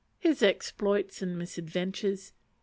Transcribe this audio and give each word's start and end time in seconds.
His 0.17 0.41
Exploits 0.41 1.21
and 1.21 1.37
Misadventures. 1.37 2.33